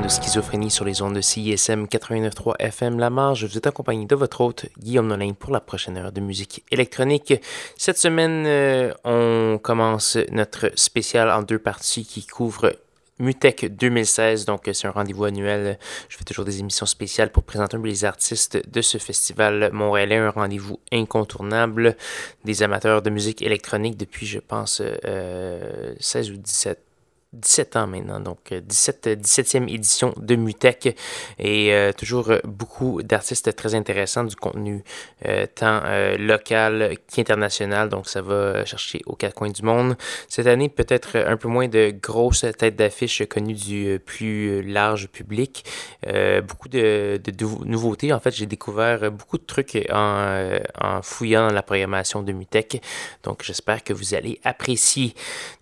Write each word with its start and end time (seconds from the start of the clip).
de 0.00 0.08
Schizophrénie 0.08 0.70
sur 0.70 0.86
les 0.86 1.02
ondes 1.02 1.16
de 1.16 1.20
CISM 1.20 1.84
89.3 1.84 2.54
FM 2.58 2.98
La 2.98 3.10
Marge. 3.10 3.44
Vous 3.44 3.58
êtes 3.58 3.66
accompagné 3.66 4.06
de 4.06 4.14
votre 4.14 4.40
hôte 4.40 4.66
Guillaume 4.78 5.06
Nolin 5.06 5.34
pour 5.34 5.52
la 5.52 5.60
prochaine 5.60 5.98
heure 5.98 6.12
de 6.12 6.20
musique 6.20 6.64
électronique. 6.70 7.34
Cette 7.76 7.98
semaine, 7.98 8.44
euh, 8.46 8.92
on 9.04 9.58
commence 9.62 10.16
notre 10.30 10.70
spécial 10.76 11.30
en 11.30 11.42
deux 11.42 11.58
parties 11.58 12.06
qui 12.06 12.26
couvre 12.26 12.72
Mutec 13.18 13.66
2016, 13.76 14.46
donc 14.46 14.70
c'est 14.72 14.86
un 14.86 14.92
rendez-vous 14.92 15.24
annuel. 15.24 15.78
Je 16.08 16.16
fais 16.16 16.24
toujours 16.24 16.46
des 16.46 16.60
émissions 16.60 16.86
spéciales 16.86 17.30
pour 17.30 17.42
présenter 17.42 17.76
les 17.76 18.04
artistes 18.06 18.62
de 18.66 18.80
ce 18.80 18.96
festival 18.96 19.70
montréalais, 19.72 20.16
un 20.16 20.30
rendez-vous 20.30 20.80
incontournable 20.90 21.96
des 22.44 22.62
amateurs 22.62 23.02
de 23.02 23.10
musique 23.10 23.42
électronique 23.42 23.98
depuis, 23.98 24.26
je 24.26 24.38
pense, 24.38 24.76
16 24.76 24.84
euh, 25.04 26.32
ou 26.32 26.36
17 26.36 26.78
17 27.32 27.76
ans 27.76 27.86
maintenant, 27.86 28.20
donc 28.20 28.52
17, 28.52 29.06
euh, 29.06 29.16
17e 29.16 29.72
édition 29.72 30.12
de 30.18 30.36
Mutech 30.36 30.94
et 31.38 31.72
euh, 31.72 31.92
toujours 31.92 32.30
beaucoup 32.44 33.02
d'artistes 33.02 33.56
très 33.56 33.74
intéressants, 33.74 34.24
du 34.24 34.36
contenu 34.36 34.84
euh, 35.26 35.46
tant 35.54 35.80
local 36.18 36.96
qu'international, 37.12 37.88
donc 37.88 38.06
ça 38.08 38.20
va 38.20 38.64
chercher 38.66 39.00
aux 39.06 39.16
quatre 39.16 39.34
coins 39.34 39.50
du 39.50 39.62
monde. 39.62 39.96
Cette 40.28 40.46
année, 40.46 40.68
peut-être 40.68 41.16
un 41.16 41.36
peu 41.36 41.48
moins 41.48 41.68
de 41.68 41.94
grosses 42.02 42.44
têtes 42.58 42.76
d'affiche 42.76 43.22
connues 43.26 43.54
du 43.54 43.98
plus 44.04 44.62
large 44.62 45.08
public, 45.08 45.64
beaucoup 46.46 46.68
de, 46.68 47.20
nouveautés. 47.64 48.12
En 48.12 48.20
fait, 48.20 48.32
j'ai 48.32 48.46
découvert 48.46 49.10
beaucoup 49.10 49.38
de 49.38 49.44
trucs 49.44 49.78
en, 49.90 50.60
fouillant 51.02 51.48
dans 51.48 51.54
la 51.54 51.62
programmation 51.62 52.22
de 52.22 52.32
Mutech, 52.32 52.82
donc 53.22 53.42
j'espère 53.42 53.82
que 53.82 53.92
vous 53.92 54.14
allez 54.14 54.38
apprécier. 54.44 55.14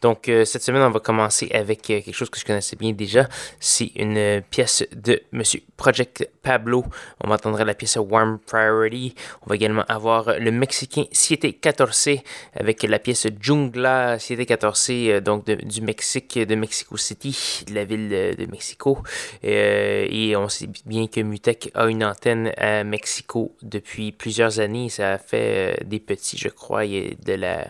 Donc 0.02 0.24
cette 0.26 0.62
semaine, 0.62 0.82
on 0.82 0.90
va 0.90 1.00
commencer 1.00 1.48
avec 1.52 1.59
avec 1.60 1.88
euh, 1.90 2.00
quelque 2.00 2.14
chose 2.14 2.30
que 2.30 2.38
je 2.38 2.44
connaissais 2.44 2.76
bien 2.76 2.92
déjà. 2.92 3.28
C'est 3.60 3.92
une 3.94 4.16
euh, 4.16 4.40
pièce 4.50 4.84
de 4.94 5.22
Monsieur 5.32 5.60
Project 5.80 6.28
Pablo. 6.42 6.84
On 7.24 7.28
va 7.28 7.36
entendre 7.36 7.64
la 7.64 7.72
pièce 7.72 7.96
Warm 7.96 8.38
Priority. 8.46 9.14
On 9.40 9.48
va 9.48 9.54
également 9.54 9.84
avoir 9.88 10.38
le 10.38 10.50
Mexicain 10.50 11.04
Siete 11.10 11.58
Catorce 11.58 12.10
avec 12.54 12.82
la 12.82 12.98
pièce 12.98 13.28
Jungla 13.40 14.18
Siete 14.18 14.44
Catorce, 14.44 14.90
euh, 14.90 15.22
donc 15.22 15.46
du 15.46 15.80
Mexique, 15.80 16.38
de 16.38 16.54
Mexico 16.54 16.98
City, 16.98 17.64
de 17.66 17.74
la 17.74 17.84
ville 17.84 18.10
de, 18.10 18.46
Mexico. 18.50 18.98
et 19.42 20.34
on 20.36 20.50
sait 20.50 20.68
bien 20.84 21.06
que 21.06 21.22
Mutec 21.22 21.70
a 21.74 21.86
une 21.86 22.04
antenne 22.04 22.52
à 22.58 22.84
Mexico 22.84 23.56
depuis 23.62 24.12
plusieurs 24.12 24.60
années. 24.60 24.90
Ça 24.90 25.14
a 25.14 25.18
fait 25.18 25.82
des 25.86 25.98
petits, 25.98 26.36
je 26.36 26.48
crois, 26.48 26.84
de 26.84 27.32
la 27.32 27.68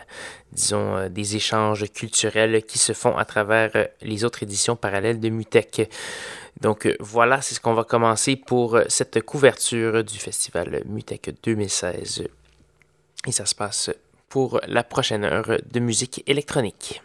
disons, 0.51 0.97
euh, 0.97 1.09
des 1.09 1.35
échanges 1.35 1.85
culturels 1.91 2.63
qui 2.63 2.77
se 2.77 2.93
font 2.93 3.17
à 3.17 3.25
travers 3.25 3.71
euh, 3.75 3.85
les 4.01 4.23
autres 4.23 4.43
éditions 4.43 4.75
parallèles 4.75 5.19
de 5.19 5.29
Mutec. 5.29 5.89
Donc 6.59 6.85
euh, 6.85 6.95
voilà, 6.99 7.41
c'est 7.41 7.55
ce 7.55 7.61
qu'on 7.61 7.73
va 7.73 7.83
commencer 7.83 8.35
pour 8.35 8.79
cette 8.87 9.21
couverture 9.21 10.03
du 10.03 10.17
festival 10.17 10.83
Mutec 10.85 11.33
2016. 11.43 12.27
Et 13.27 13.31
ça 13.31 13.45
se 13.45 13.55
passe 13.55 13.91
pour 14.29 14.59
la 14.67 14.83
prochaine 14.83 15.23
heure 15.23 15.57
de 15.69 15.79
musique 15.79 16.23
électronique. 16.27 17.01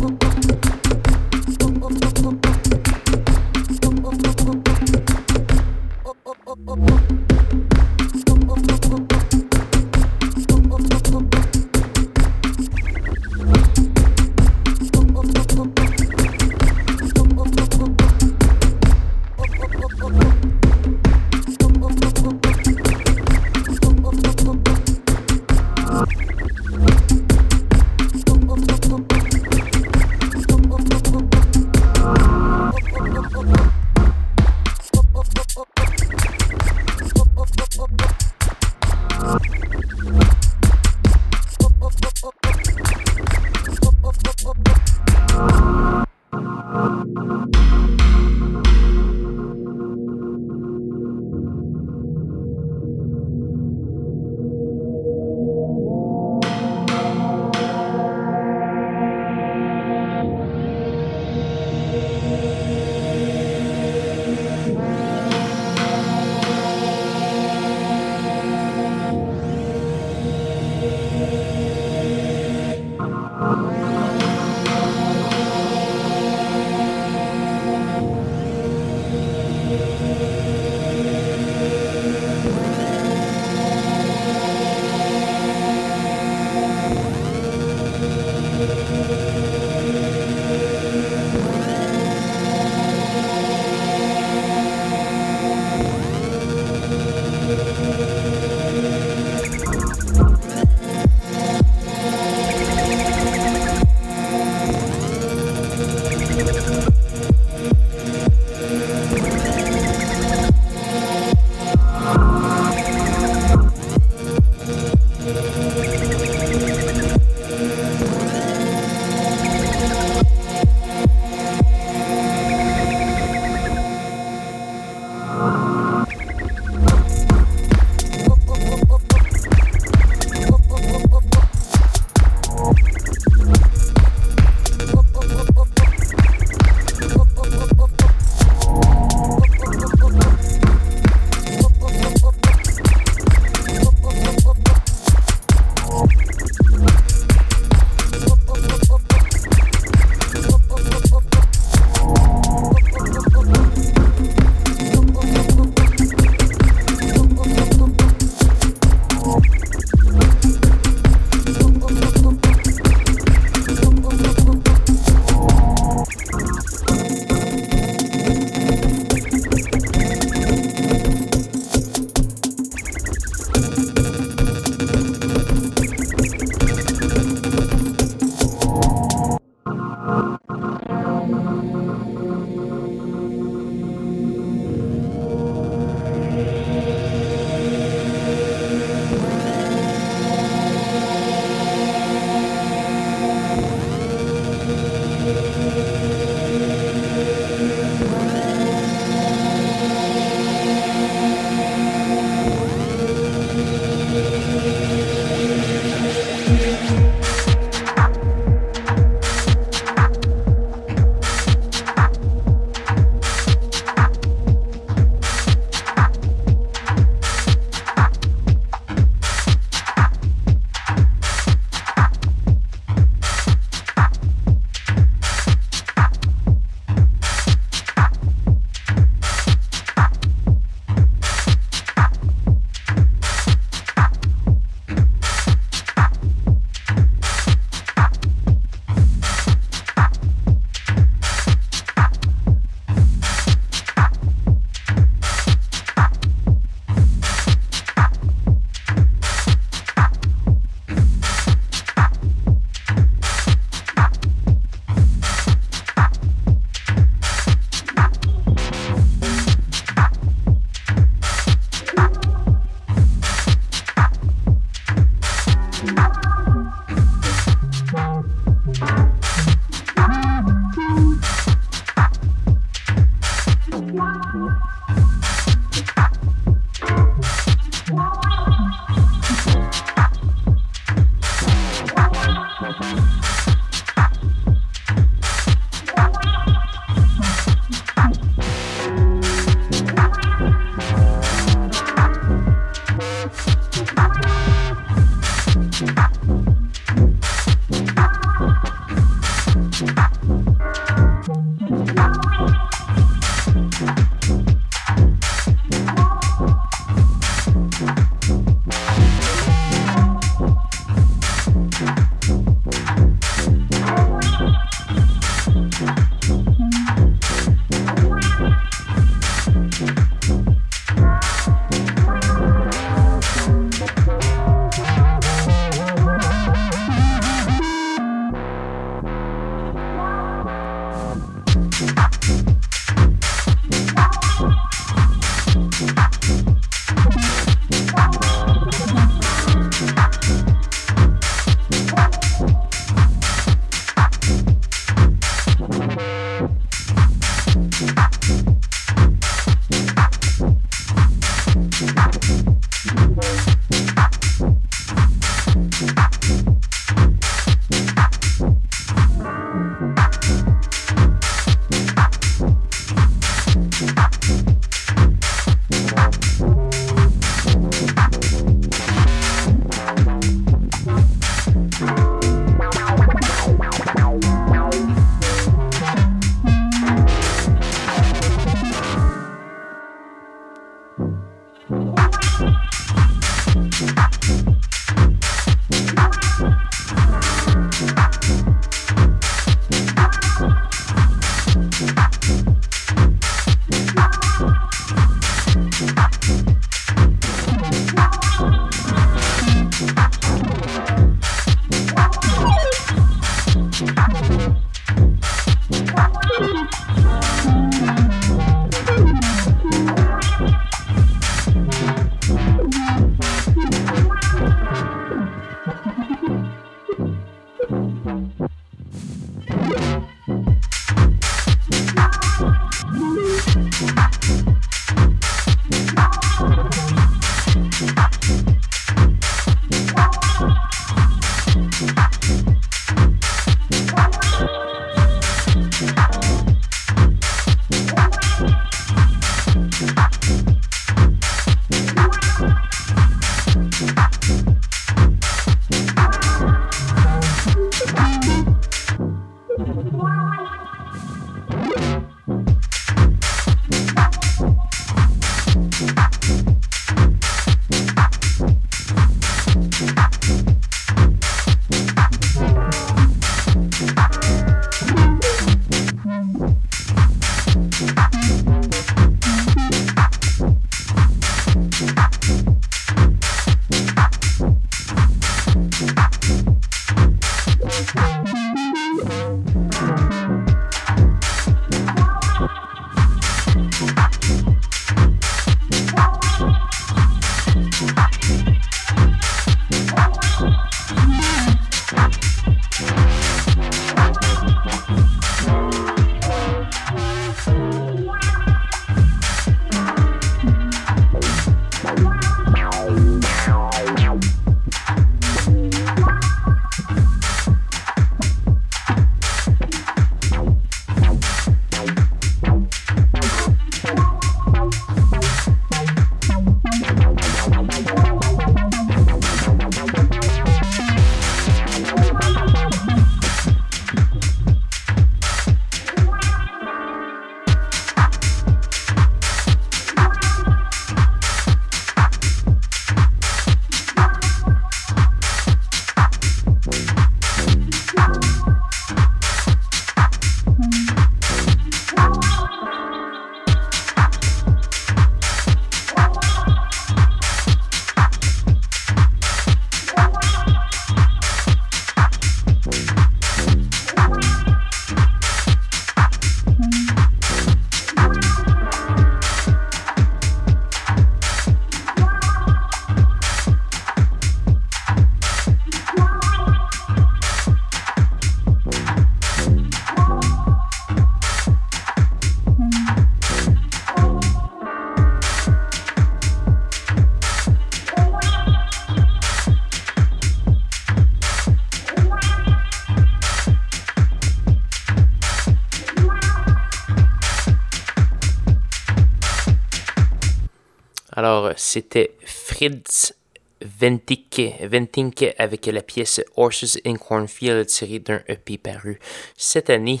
C'était 591.74 592.14
Fritz 592.24 593.14
Ventink, 593.60 594.40
Ventink 594.62 595.34
avec 595.38 595.66
la 595.66 595.82
pièce 595.82 596.20
Horses 596.36 596.78
in 596.86 596.94
Cornfield 596.94 597.66
tirée 597.66 597.98
d'un 597.98 598.20
EP 598.28 598.58
paru 598.58 599.00
cette 599.36 599.70
année. 599.70 600.00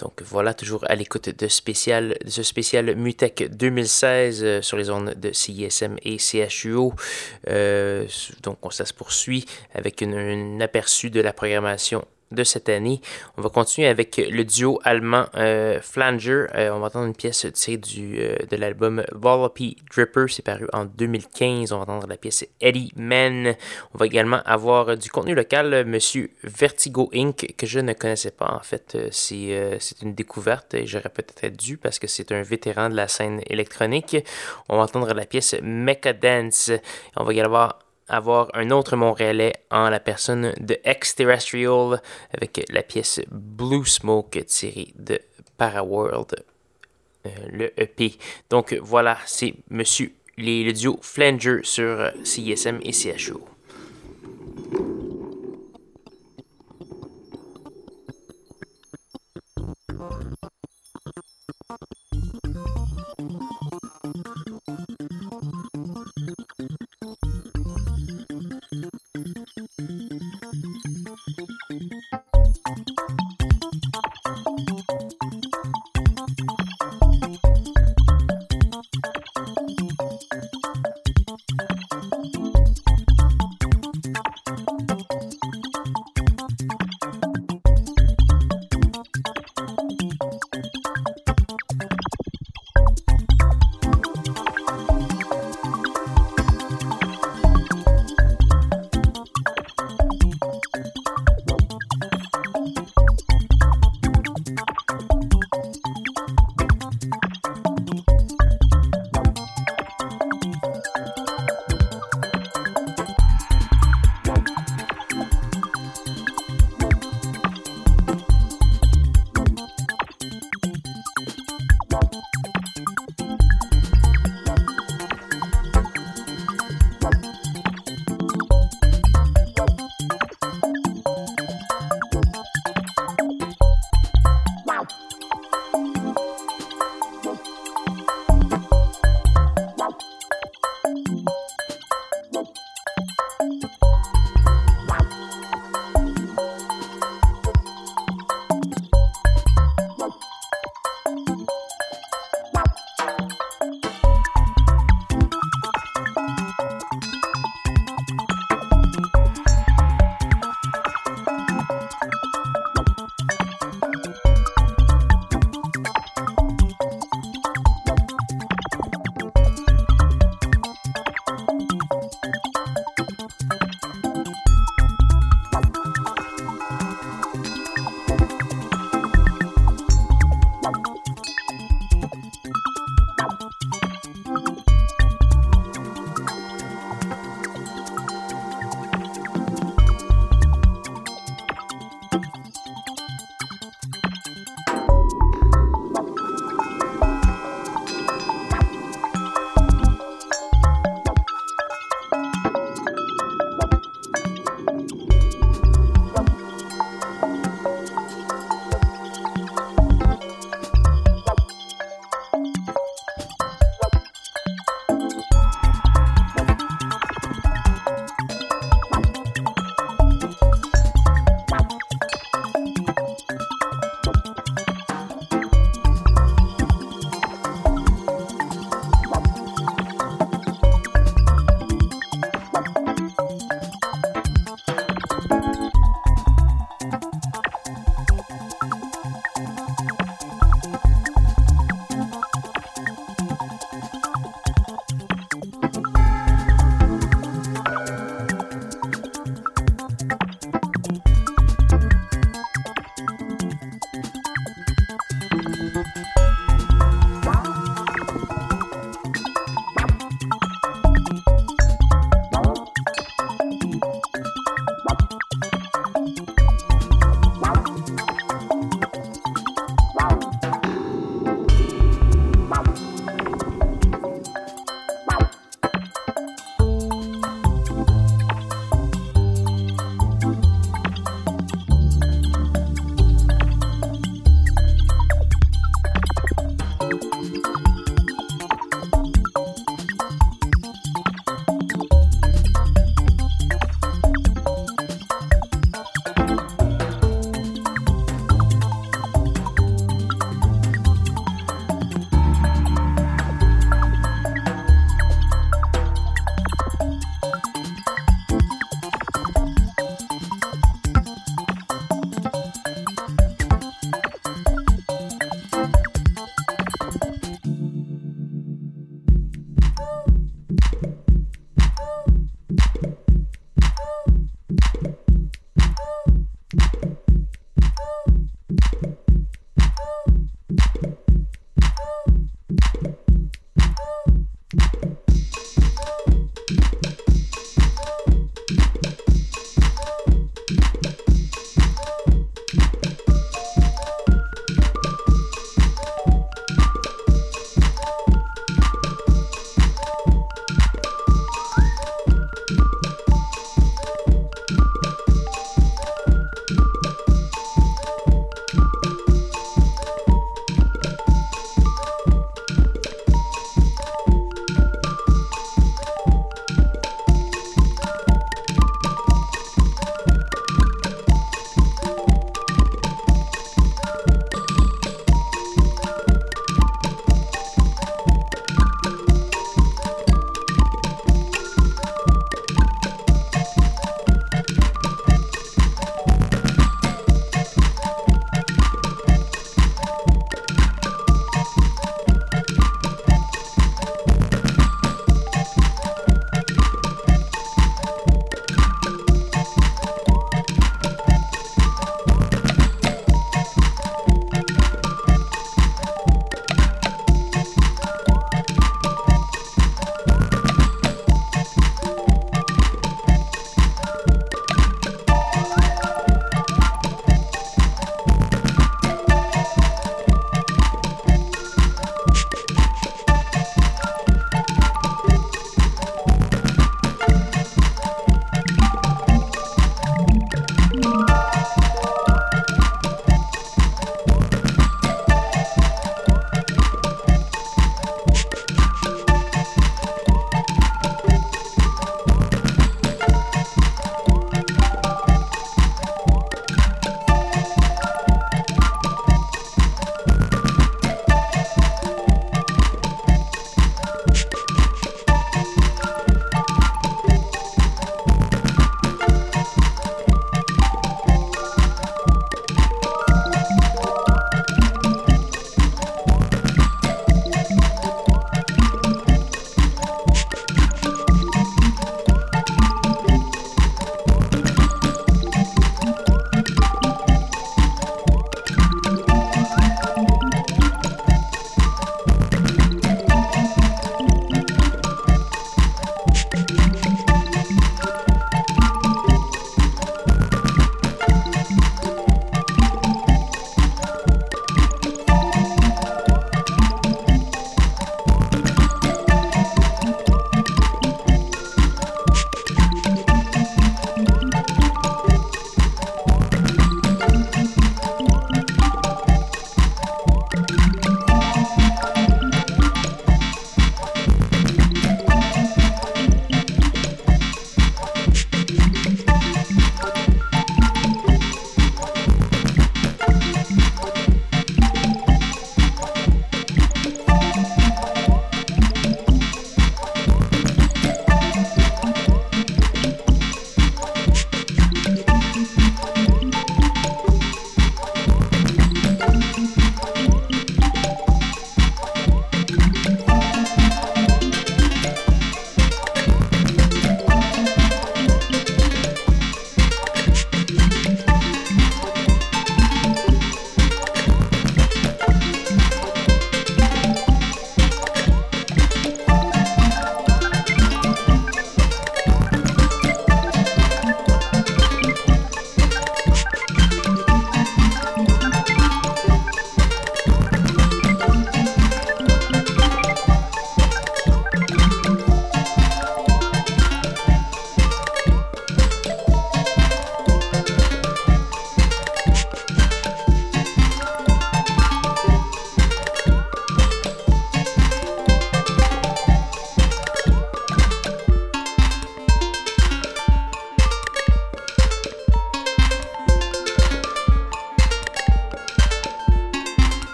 Donc 0.00 0.20
voilà, 0.22 0.52
toujours 0.52 0.84
à 0.88 0.96
l'écoute 0.96 1.28
de, 1.28 1.46
spécial, 1.46 2.16
de 2.24 2.30
ce 2.30 2.42
spécial 2.42 2.96
Mutec 2.96 3.54
2016 3.56 4.42
euh, 4.42 4.62
sur 4.62 4.76
les 4.76 4.84
zones 4.84 5.14
de 5.14 5.30
CISM 5.32 5.94
et 6.02 6.18
CHUO. 6.18 6.92
Euh, 7.46 8.08
donc 8.42 8.58
ça 8.72 8.84
se 8.84 8.92
poursuit 8.92 9.44
avec 9.74 10.02
un 10.02 10.60
aperçu 10.60 11.10
de 11.10 11.20
la 11.20 11.32
programmation 11.32 12.04
de 12.32 12.44
cette 12.44 12.68
année. 12.68 13.00
On 13.36 13.42
va 13.42 13.48
continuer 13.48 13.88
avec 13.88 14.16
le 14.16 14.44
duo 14.44 14.80
allemand 14.84 15.26
euh, 15.36 15.80
Flanger. 15.80 16.46
Euh, 16.54 16.70
on 16.72 16.80
va 16.80 16.86
entendre 16.86 17.06
une 17.06 17.14
pièce 17.14 17.46
tirée 17.52 17.76
du, 17.76 18.18
euh, 18.18 18.36
de 18.50 18.56
l'album 18.56 19.04
Volopy 19.12 19.76
Dripper. 19.94 20.24
C'est 20.28 20.44
paru 20.44 20.66
en 20.72 20.84
2015. 20.84 21.72
On 21.72 21.76
va 21.76 21.82
entendre 21.82 22.06
la 22.08 22.16
pièce 22.16 22.46
Eddie 22.60 22.92
Man. 22.96 23.54
On 23.94 23.98
va 23.98 24.06
également 24.06 24.42
avoir 24.44 24.96
du 24.96 25.10
contenu 25.10 25.34
local, 25.34 25.84
Monsieur 25.86 26.30
Vertigo 26.42 27.10
Inc., 27.14 27.54
que 27.56 27.66
je 27.66 27.80
ne 27.80 27.92
connaissais 27.92 28.30
pas. 28.30 28.52
En 28.52 28.62
fait, 28.62 28.96
c'est 29.10 30.02
une 30.02 30.14
découverte 30.14 30.74
et 30.74 30.86
j'aurais 30.86 31.10
peut-être 31.10 31.56
dû 31.56 31.76
parce 31.76 31.98
que 31.98 32.06
c'est 32.06 32.32
un 32.32 32.42
vétéran 32.42 32.88
de 32.88 32.96
la 32.96 33.08
scène 33.08 33.40
électronique. 33.46 34.16
On 34.68 34.76
va 34.76 34.84
entendre 34.84 35.12
la 35.12 35.26
pièce 35.26 35.54
Mecha 35.62 36.12
Dance. 36.12 36.70
On 37.16 37.24
va 37.24 37.32
également 37.32 37.52
avoir 37.52 37.81
un 38.08 38.70
autre 38.70 38.96
Montréalais 38.96 39.52
en 39.70 39.88
la 39.88 40.00
personne 40.00 40.52
de 40.60 40.78
Exterrestrial 40.84 42.00
avec 42.32 42.64
la 42.70 42.82
pièce 42.82 43.20
Blue 43.30 43.86
Smoke 43.86 44.44
tirée 44.44 44.92
de 44.96 45.20
Paraworld, 45.56 46.44
euh, 47.26 47.30
le 47.50 47.80
EP. 47.80 48.18
Donc 48.50 48.74
voilà, 48.82 49.18
c'est 49.26 49.54
Monsieur 49.70 50.12
les, 50.36 50.64
le 50.64 50.72
duo 50.72 50.98
Flanger 51.02 51.60
sur 51.62 52.10
CISM 52.24 52.80
et 52.82 52.92
CHO. 52.92 53.51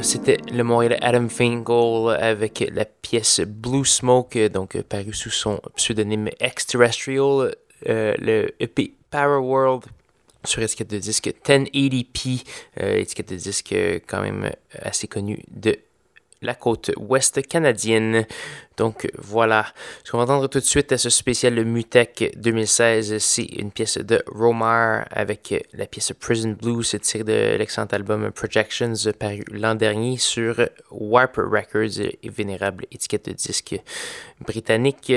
C'était 0.00 0.38
le 0.50 0.62
Montréal 0.62 0.96
Adam 1.02 1.28
Fingal 1.28 2.16
avec 2.18 2.64
la 2.72 2.84
pièce 2.84 3.40
Blue 3.40 3.84
Smoke, 3.84 4.48
donc 4.48 4.80
paru 4.82 5.12
sous 5.12 5.30
son 5.30 5.60
pseudonyme 5.76 6.30
Extraterrestrial, 6.40 7.54
euh, 7.88 8.14
le 8.18 8.54
EP 8.60 8.94
Power 9.10 9.38
World 9.38 9.84
sur 10.44 10.62
étiquette 10.62 10.90
de 10.90 10.98
disque 10.98 11.32
1080p, 11.44 12.44
euh, 12.80 12.96
étiquette 12.96 13.30
de 13.30 13.36
disque 13.36 13.74
quand 14.06 14.22
même 14.22 14.50
assez 14.80 15.08
connue 15.08 15.42
de 15.50 15.76
la 16.42 16.54
côte 16.54 16.90
ouest 16.98 17.46
canadienne. 17.46 18.26
Donc 18.76 19.08
voilà, 19.18 19.66
ce 20.04 20.10
qu'on 20.10 20.18
va 20.18 20.24
entendre 20.24 20.48
tout 20.48 20.58
de 20.58 20.64
suite 20.64 20.92
à 20.92 20.98
ce 20.98 21.10
spécial 21.10 21.64
Mutec 21.64 22.32
2016, 22.36 23.18
c'est 23.18 23.44
une 23.44 23.70
pièce 23.70 23.98
de 23.98 24.22
Romar 24.26 25.06
avec 25.10 25.68
la 25.72 25.86
pièce 25.86 26.12
Prison 26.18 26.56
Blues 26.60 26.96
tirée 27.00 27.24
de 27.24 27.56
l'excellent 27.56 27.86
album 27.92 28.30
Projections 28.32 28.94
paru 29.18 29.44
l'an 29.50 29.74
dernier 29.74 30.16
sur 30.16 30.68
Warp 30.90 31.36
Records, 31.36 32.08
vénérable 32.24 32.86
étiquette 32.90 33.26
de 33.28 33.32
disque 33.32 33.76
britannique. 34.40 35.12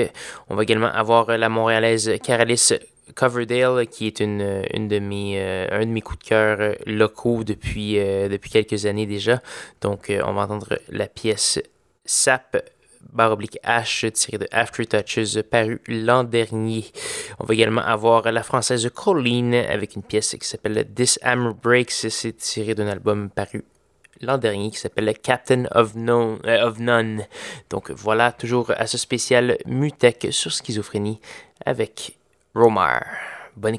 On 0.48 0.54
va 0.54 0.62
également 0.62 0.86
avoir 0.92 1.36
la 1.36 1.48
montréalaise 1.48 2.12
Caralis 2.22 2.72
Coverdale, 3.14 3.86
qui 3.86 4.06
est 4.06 4.20
une, 4.20 4.64
une 4.72 4.88
de 4.88 4.98
mes, 4.98 5.40
euh, 5.40 5.68
un 5.70 5.86
de 5.86 5.90
mes 5.90 6.00
coups 6.00 6.18
de 6.18 6.24
cœur 6.24 6.58
euh, 6.60 6.74
locaux 6.86 7.44
depuis, 7.44 7.98
euh, 7.98 8.28
depuis 8.28 8.50
quelques 8.50 8.86
années 8.86 9.06
déjà. 9.06 9.40
Donc, 9.80 10.10
on 10.10 10.32
va 10.32 10.42
entendre 10.42 10.78
la 10.88 11.06
pièce 11.06 11.60
Sap 12.04 12.56
barre 13.12 13.32
oblique 13.32 13.58
H 13.64 14.10
tirée 14.10 14.38
de 14.38 14.48
After 14.50 14.84
Touches 14.84 15.40
paru 15.42 15.80
l'an 15.86 16.24
dernier. 16.24 16.84
On 17.38 17.44
va 17.44 17.54
également 17.54 17.82
avoir 17.82 18.30
la 18.32 18.42
française 18.42 18.90
Colleen 18.92 19.54
avec 19.54 19.94
une 19.94 20.02
pièce 20.02 20.36
qui 20.38 20.46
s'appelle 20.46 20.86
This 20.94 21.18
Hammer 21.22 21.52
Breaks. 21.62 21.92
C'est 22.10 22.36
tiré 22.36 22.74
d'un 22.74 22.88
album 22.88 23.30
paru 23.30 23.64
l'an 24.20 24.38
dernier 24.38 24.70
qui 24.70 24.78
s'appelle 24.78 25.12
Captain 25.22 25.64
of, 25.72 25.94
of 25.94 26.78
None. 26.78 27.26
Donc 27.70 27.90
voilà, 27.90 28.32
toujours 28.32 28.72
à 28.76 28.86
ce 28.86 28.98
spécial 28.98 29.58
Mutech 29.66 30.28
sur 30.30 30.52
schizophrénie 30.52 31.20
avec 31.64 32.16
Romar. 32.56 33.18
Bonne 33.54 33.76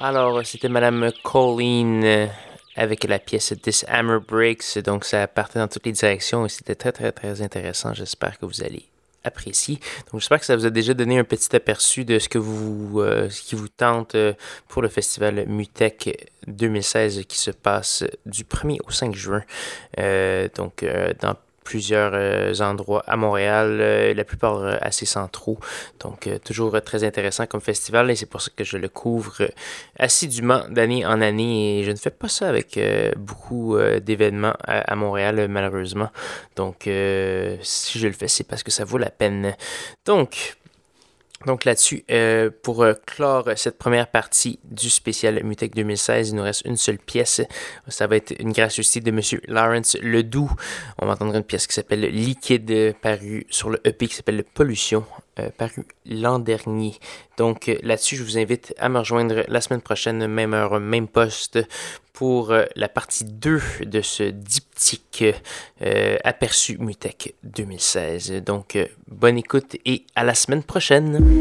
Alors, 0.00 0.46
c'était 0.46 0.68
Madame 0.68 1.10
Colleen 1.24 2.04
euh, 2.04 2.26
avec 2.76 3.02
la 3.02 3.18
pièce 3.18 3.52
This 3.60 3.84
Hammer 3.88 4.18
Breaks. 4.20 4.78
Donc, 4.78 5.04
ça 5.04 5.26
partait 5.26 5.58
dans 5.58 5.66
toutes 5.66 5.86
les 5.86 5.92
directions 5.92 6.46
et 6.46 6.48
c'était 6.48 6.76
très, 6.76 6.92
très, 6.92 7.10
très 7.10 7.42
intéressant. 7.42 7.94
J'espère 7.94 8.38
que 8.38 8.46
vous 8.46 8.62
allez 8.62 8.84
apprécier. 9.24 9.80
Donc, 10.12 10.20
j'espère 10.20 10.38
que 10.38 10.46
ça 10.46 10.54
vous 10.54 10.66
a 10.66 10.70
déjà 10.70 10.94
donné 10.94 11.18
un 11.18 11.24
petit 11.24 11.54
aperçu 11.56 12.04
de 12.04 12.20
ce 12.20 12.28
que 12.28 12.38
vous, 12.38 13.00
euh, 13.00 13.28
ce 13.28 13.42
qui 13.42 13.56
vous 13.56 13.66
tente 13.66 14.14
euh, 14.14 14.34
pour 14.68 14.82
le 14.82 14.88
festival 14.88 15.46
Mutec 15.48 16.30
2016 16.46 17.24
qui 17.26 17.36
se 17.36 17.50
passe 17.50 18.04
du 18.24 18.44
1er 18.44 18.78
au 18.86 18.92
5 18.92 19.16
juin. 19.16 19.42
donc, 20.54 20.86
dans 21.20 21.34
plusieurs 21.68 22.12
euh, 22.14 22.54
endroits 22.60 23.04
à 23.06 23.16
Montréal, 23.18 23.76
euh, 23.82 24.14
la 24.14 24.24
plupart 24.24 24.56
euh, 24.56 24.78
assez 24.80 25.04
centraux. 25.04 25.58
Donc, 26.00 26.26
toujours 26.42 26.80
très 26.80 27.04
intéressant 27.04 27.44
comme 27.44 27.60
festival 27.60 28.10
et 28.10 28.16
c'est 28.16 28.24
pour 28.24 28.40
ça 28.40 28.50
que 28.56 28.64
je 28.64 28.78
le 28.78 28.88
couvre 28.88 29.50
assidûment 29.98 30.62
d'année 30.70 31.04
en 31.04 31.20
année 31.20 31.80
et 31.80 31.84
je 31.84 31.90
ne 31.90 31.96
fais 31.96 32.10
pas 32.10 32.28
ça 32.28 32.48
avec 32.48 32.80
beaucoup 33.18 33.76
d'événements 34.02 34.54
à, 34.64 34.94
Montréal, 34.96 35.46
malheureusement. 35.48 36.08
Donc, 36.56 36.84
si 37.62 37.98
je 37.98 38.06
le 38.06 38.14
fais, 38.14 38.28
c'est 38.28 38.44
parce 38.44 38.62
que 38.62 38.70
ça 38.70 38.84
vaut 38.84 38.98
la 38.98 39.10
peine. 39.10 39.54
Donc, 40.06 40.56
donc 41.46 41.64
là-dessus, 41.64 42.04
euh, 42.10 42.50
pour 42.62 42.82
euh, 42.82 42.94
clore 43.06 43.48
cette 43.54 43.78
première 43.78 44.08
partie 44.08 44.58
du 44.64 44.90
spécial 44.90 45.42
Mutec 45.44 45.72
2016, 45.74 46.30
il 46.30 46.34
nous 46.34 46.42
reste 46.42 46.62
une 46.64 46.76
seule 46.76 46.98
pièce. 46.98 47.40
Ça 47.86 48.08
va 48.08 48.16
être 48.16 48.34
une 48.40 48.52
gracieuseté 48.52 49.00
de 49.00 49.10
M. 49.10 49.20
Lawrence 49.46 49.96
Ledoux. 50.02 50.50
On 50.98 51.06
va 51.06 51.12
entendre 51.12 51.36
une 51.36 51.44
pièce 51.44 51.68
qui 51.68 51.74
s'appelle 51.74 52.00
Liquide, 52.00 52.94
parue 53.00 53.46
sur 53.50 53.70
le 53.70 53.80
EP 53.84 54.08
qui 54.08 54.16
s'appelle 54.16 54.42
Pollution, 54.42 55.04
euh, 55.38 55.50
paru 55.56 55.86
l'an 56.06 56.38
dernier. 56.38 56.94
Donc 57.36 57.70
là-dessus, 57.82 58.16
je 58.16 58.22
vous 58.22 58.38
invite 58.38 58.74
à 58.78 58.88
me 58.88 58.98
rejoindre 58.98 59.44
la 59.48 59.60
semaine 59.60 59.80
prochaine, 59.80 60.26
même 60.26 60.54
heure, 60.54 60.80
même 60.80 61.08
poste, 61.08 61.58
pour 62.12 62.52
la 62.74 62.88
partie 62.88 63.24
2 63.24 63.60
de 63.86 64.00
ce 64.00 64.24
diptyque 64.24 65.24
aperçu 66.24 66.76
Mutec 66.78 67.36
2016. 67.44 68.42
Donc 68.44 68.76
bonne 69.06 69.38
écoute 69.38 69.76
et 69.84 70.04
à 70.16 70.24
la 70.24 70.34
semaine 70.34 70.64
prochaine. 70.64 71.40